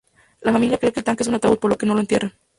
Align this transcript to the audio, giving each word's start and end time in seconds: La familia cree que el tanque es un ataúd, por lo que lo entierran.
La 0.41 0.51
familia 0.51 0.79
cree 0.79 0.91
que 0.91 1.01
el 1.01 1.03
tanque 1.03 1.21
es 1.21 1.29
un 1.29 1.35
ataúd, 1.35 1.59
por 1.59 1.69
lo 1.69 1.77
que 1.77 1.85
lo 1.85 1.99
entierran. 1.99 2.33